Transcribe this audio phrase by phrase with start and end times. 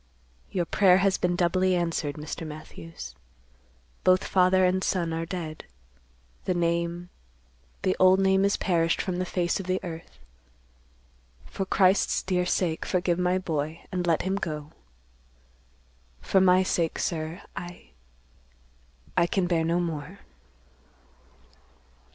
[0.49, 2.41] Your prayer has been doubly answered, Mr.
[2.47, 3.13] Matthews.
[4.03, 5.65] Both father and son are dead.
[6.45, 10.17] The name—the old name is perished from the face of the earth.
[11.45, 14.71] For Christ's dear sake, forgive my boy, and let him go.
[16.19, 20.21] For my sake, sir, I—I can bear no more."